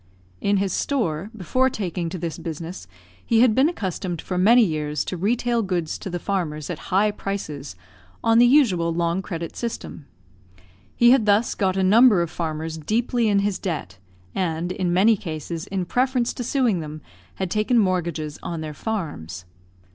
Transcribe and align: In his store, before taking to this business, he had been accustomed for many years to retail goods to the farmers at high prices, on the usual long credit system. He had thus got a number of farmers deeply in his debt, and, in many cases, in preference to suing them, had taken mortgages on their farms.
In 0.41 0.57
his 0.57 0.73
store, 0.73 1.29
before 1.37 1.69
taking 1.69 2.09
to 2.09 2.17
this 2.17 2.39
business, 2.39 2.87
he 3.23 3.41
had 3.41 3.53
been 3.53 3.69
accustomed 3.69 4.19
for 4.19 4.35
many 4.35 4.63
years 4.65 5.05
to 5.05 5.15
retail 5.15 5.61
goods 5.61 5.99
to 5.99 6.09
the 6.09 6.17
farmers 6.17 6.71
at 6.71 6.79
high 6.89 7.11
prices, 7.11 7.75
on 8.23 8.39
the 8.39 8.47
usual 8.47 8.91
long 8.91 9.21
credit 9.21 9.55
system. 9.55 10.07
He 10.95 11.11
had 11.11 11.27
thus 11.27 11.53
got 11.53 11.77
a 11.77 11.83
number 11.83 12.23
of 12.23 12.31
farmers 12.31 12.79
deeply 12.79 13.27
in 13.27 13.41
his 13.45 13.59
debt, 13.59 13.99
and, 14.33 14.71
in 14.71 14.91
many 14.91 15.15
cases, 15.15 15.67
in 15.67 15.85
preference 15.85 16.33
to 16.33 16.43
suing 16.43 16.79
them, 16.79 17.03
had 17.35 17.51
taken 17.51 17.77
mortgages 17.77 18.39
on 18.41 18.61
their 18.61 18.73
farms. 18.73 19.45